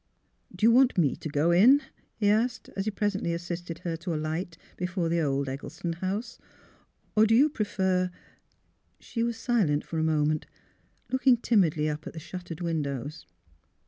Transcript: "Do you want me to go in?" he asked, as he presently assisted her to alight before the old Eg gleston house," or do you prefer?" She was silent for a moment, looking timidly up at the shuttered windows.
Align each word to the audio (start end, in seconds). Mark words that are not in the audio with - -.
"Do 0.55 0.65
you 0.65 0.71
want 0.71 0.97
me 0.97 1.15
to 1.17 1.29
go 1.29 1.51
in?" 1.51 1.83
he 2.19 2.27
asked, 2.27 2.69
as 2.75 2.85
he 2.85 2.89
presently 2.89 3.33
assisted 3.35 3.77
her 3.83 3.95
to 3.97 4.15
alight 4.15 4.57
before 4.75 5.09
the 5.09 5.21
old 5.21 5.47
Eg 5.47 5.59
gleston 5.59 5.93
house," 5.97 6.39
or 7.15 7.27
do 7.27 7.35
you 7.35 7.49
prefer?" 7.49 8.09
She 8.99 9.21
was 9.21 9.37
silent 9.37 9.85
for 9.85 9.99
a 9.99 10.03
moment, 10.03 10.47
looking 11.11 11.37
timidly 11.37 11.87
up 11.87 12.07
at 12.07 12.13
the 12.13 12.19
shuttered 12.19 12.61
windows. 12.61 13.27